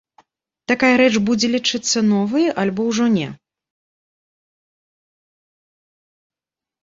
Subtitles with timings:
[0.69, 3.27] Такая рэч будзе лічыцца новай, альбо ўжо не?